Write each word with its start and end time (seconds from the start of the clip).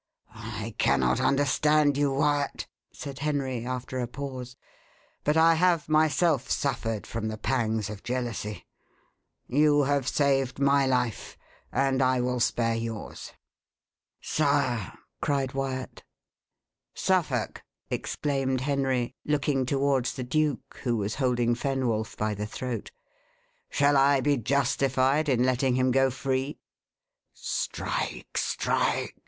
"I 0.33 0.73
cannot 0.79 1.19
understand 1.19 1.95
you, 1.95 2.11
Wyat," 2.11 2.65
said 2.91 3.19
Henry, 3.19 3.67
after 3.67 3.99
a 3.99 4.07
pause; 4.07 4.55
"but 5.23 5.37
I 5.37 5.53
have 5.53 5.87
myself 5.87 6.49
suffered 6.49 7.05
from 7.05 7.27
the 7.27 7.37
pangs 7.37 7.87
of 7.87 8.01
jealousy. 8.01 8.65
You 9.45 9.83
have 9.83 10.07
saved 10.07 10.57
my 10.57 10.87
life, 10.87 11.37
and 11.71 12.01
I 12.01 12.19
will 12.19 12.39
spare 12.39 12.73
yours." 12.73 13.33
"Sire!" 14.19 14.91
cried 15.21 15.51
Wyat. 15.53 16.01
"Suffolk," 16.95 17.61
exclaimed 17.91 18.61
Henry, 18.61 19.13
looking 19.23 19.67
towards 19.67 20.15
the 20.15 20.23
duke, 20.23 20.79
who 20.81 20.97
was 20.97 21.13
holding 21.13 21.53
Fenwolf 21.53 22.17
by 22.17 22.33
the 22.33 22.47
throat, 22.47 22.89
"shall 23.69 23.95
I 23.95 24.19
be 24.19 24.35
justified 24.35 25.29
in 25.29 25.43
letting 25.43 25.75
him 25.75 25.91
go 25.91 26.09
free? 26.09 26.57
"Strike! 27.35 28.35
strike!" 28.39 29.13